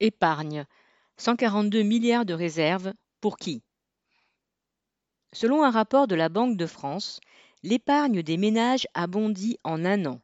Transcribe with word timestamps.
Épargne. 0.00 0.64
142 1.16 1.82
milliards 1.82 2.24
de 2.24 2.32
réserves. 2.32 2.92
Pour 3.20 3.36
qui? 3.36 3.64
Selon 5.32 5.64
un 5.64 5.70
rapport 5.70 6.06
de 6.06 6.14
la 6.14 6.28
Banque 6.28 6.56
de 6.56 6.66
France, 6.66 7.18
l'épargne 7.64 8.22
des 8.22 8.36
ménages 8.36 8.86
a 8.94 9.08
bondi 9.08 9.58
en 9.64 9.84
un 9.84 10.06
an. 10.06 10.20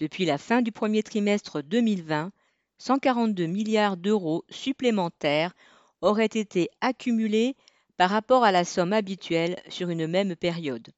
Depuis 0.00 0.24
la 0.24 0.36
fin 0.36 0.62
du 0.62 0.72
premier 0.72 1.04
trimestre 1.04 1.62
2020, 1.62 2.32
142 2.78 3.46
milliards 3.46 3.96
d'euros 3.96 4.44
supplémentaires 4.50 5.54
auraient 6.00 6.24
été 6.24 6.68
accumulés 6.80 7.54
par 7.96 8.10
rapport 8.10 8.42
à 8.42 8.50
la 8.50 8.64
somme 8.64 8.92
habituelle 8.92 9.62
sur 9.68 9.90
une 9.90 10.08
même 10.08 10.34
période. 10.34 10.88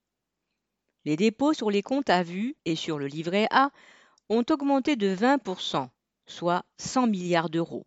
Les 1.05 1.17
dépôts 1.17 1.53
sur 1.53 1.71
les 1.71 1.83
comptes 1.83 2.09
à 2.09 2.23
vue 2.23 2.57
et 2.65 2.77
sur 2.77 2.99
le 2.99 3.07
livret 3.07 3.47
A 3.51 3.71
ont 4.31 4.45
augmenté 4.49 4.97
de 4.97 5.15
20%, 5.15 5.89
soit 6.27 6.65
100 6.79 7.07
milliards 7.07 7.51
d'euros. 7.51 7.87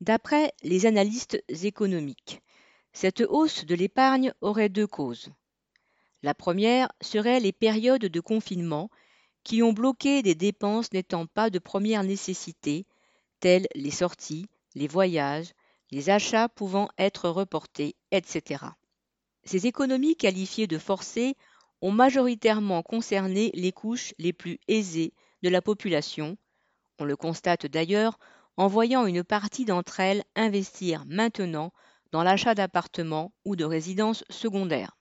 D'après 0.00 0.52
les 0.62 0.84
analystes 0.84 1.42
économiques, 1.48 2.42
cette 2.92 3.22
hausse 3.22 3.64
de 3.64 3.74
l'épargne 3.74 4.34
aurait 4.40 4.68
deux 4.68 4.86
causes. 4.86 5.30
La 6.22 6.34
première 6.34 6.92
serait 7.00 7.40
les 7.40 7.52
périodes 7.52 8.04
de 8.04 8.20
confinement 8.20 8.90
qui 9.42 9.62
ont 9.62 9.72
bloqué 9.72 10.22
des 10.22 10.34
dépenses 10.34 10.92
n'étant 10.92 11.26
pas 11.26 11.50
de 11.50 11.58
première 11.58 12.04
nécessité, 12.04 12.84
telles 13.40 13.68
les 13.74 13.90
sorties, 13.90 14.46
les 14.74 14.88
voyages, 14.88 15.52
les 15.90 16.10
achats 16.10 16.48
pouvant 16.48 16.88
être 16.98 17.30
reportés, 17.30 17.96
etc. 18.10 18.64
Ces 19.44 19.66
économies 19.66 20.16
qualifiées 20.16 20.66
de 20.66 20.78
forcées 20.78 21.36
ont 21.80 21.92
majoritairement 21.92 22.82
concerné 22.82 23.50
les 23.54 23.72
couches 23.72 24.12
les 24.18 24.32
plus 24.32 24.58
aisées 24.68 25.14
de 25.42 25.48
la 25.48 25.62
population. 25.62 26.36
On 26.98 27.04
le 27.04 27.16
constate 27.16 27.66
d'ailleurs 27.66 28.18
en 28.56 28.68
voyant 28.68 29.06
une 29.06 29.24
partie 29.24 29.64
d'entre 29.64 30.00
elles 30.00 30.24
investir 30.34 31.04
maintenant 31.06 31.72
dans 32.12 32.22
l'achat 32.22 32.54
d'appartements 32.54 33.32
ou 33.44 33.56
de 33.56 33.64
résidences 33.64 34.24
secondaires. 34.30 34.96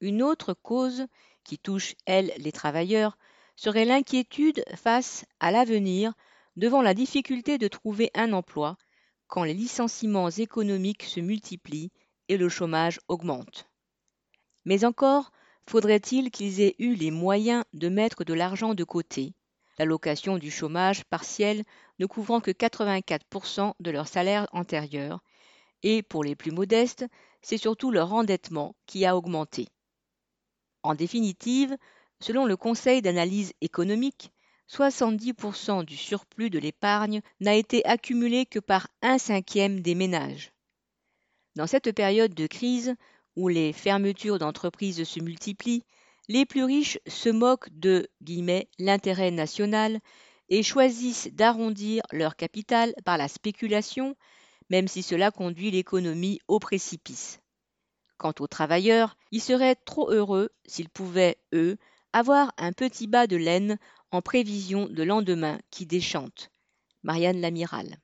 Une 0.00 0.22
autre 0.22 0.54
cause 0.54 1.06
qui 1.44 1.58
touche, 1.58 1.94
elle, 2.06 2.32
les 2.38 2.52
travailleurs, 2.52 3.18
serait 3.56 3.84
l'inquiétude 3.84 4.64
face 4.74 5.26
à 5.40 5.50
l'avenir 5.50 6.14
devant 6.56 6.80
la 6.80 6.94
difficulté 6.94 7.58
de 7.58 7.68
trouver 7.68 8.10
un 8.14 8.32
emploi 8.32 8.76
quand 9.26 9.44
les 9.44 9.54
licenciements 9.54 10.30
économiques 10.30 11.02
se 11.02 11.20
multiplient 11.20 11.92
et 12.28 12.36
le 12.36 12.48
chômage 12.48 12.98
augmente. 13.08 13.68
Mais 14.64 14.84
encore 14.84 15.30
faudrait-il 15.66 16.30
qu'ils 16.30 16.60
aient 16.60 16.74
eu 16.78 16.94
les 16.94 17.10
moyens 17.10 17.64
de 17.74 17.88
mettre 17.88 18.24
de 18.24 18.34
l'argent 18.34 18.74
de 18.74 18.84
côté, 18.84 19.34
l'allocation 19.80 20.36
du 20.36 20.50
chômage 20.50 21.04
partiel 21.04 21.64
ne 22.00 22.04
couvrant 22.04 22.40
que 22.40 22.50
84% 22.50 23.72
de 23.80 23.90
leur 23.90 24.08
salaire 24.08 24.46
antérieur, 24.52 25.24
et 25.82 26.02
pour 26.02 26.22
les 26.22 26.36
plus 26.36 26.50
modestes, 26.50 27.06
c'est 27.40 27.56
surtout 27.56 27.90
leur 27.90 28.12
endettement 28.12 28.76
qui 28.84 29.06
a 29.06 29.16
augmenté. 29.16 29.68
En 30.82 30.94
définitive, 30.94 31.74
selon 32.20 32.44
le 32.44 32.58
Conseil 32.58 33.00
d'analyse 33.00 33.54
économique, 33.62 34.30
70% 34.68 35.86
du 35.86 35.96
surplus 35.96 36.50
de 36.50 36.58
l'épargne 36.58 37.22
n'a 37.40 37.54
été 37.54 37.82
accumulé 37.86 38.44
que 38.44 38.58
par 38.58 38.88
un 39.00 39.16
cinquième 39.16 39.80
des 39.80 39.94
ménages. 39.94 40.52
Dans 41.56 41.66
cette 41.66 41.92
période 41.92 42.34
de 42.34 42.46
crise, 42.46 42.94
où 43.34 43.48
les 43.48 43.72
fermetures 43.72 44.38
d'entreprises 44.38 45.04
se 45.04 45.20
multiplient, 45.20 45.84
les 46.30 46.46
plus 46.46 46.62
riches 46.62 47.00
se 47.08 47.28
moquent 47.28 47.68
de 47.72 48.08
l'intérêt 48.78 49.32
national 49.32 49.98
et 50.48 50.62
choisissent 50.62 51.28
d'arrondir 51.32 52.04
leur 52.12 52.36
capital 52.36 52.94
par 53.04 53.18
la 53.18 53.26
spéculation, 53.26 54.14
même 54.70 54.86
si 54.86 55.02
cela 55.02 55.32
conduit 55.32 55.72
l'économie 55.72 56.38
au 56.46 56.60
précipice. 56.60 57.40
Quant 58.16 58.32
aux 58.38 58.46
travailleurs, 58.46 59.16
ils 59.32 59.40
seraient 59.40 59.74
trop 59.74 60.08
heureux 60.12 60.50
s'ils 60.66 60.88
pouvaient, 60.88 61.36
eux, 61.52 61.76
avoir 62.12 62.52
un 62.58 62.72
petit 62.72 63.08
bas 63.08 63.26
de 63.26 63.36
laine 63.36 63.76
en 64.12 64.22
prévision 64.22 64.86
de 64.86 65.02
lendemain 65.02 65.58
qui 65.72 65.84
déchante. 65.84 66.52
Marianne 67.02 67.40
Lamiral. 67.40 67.98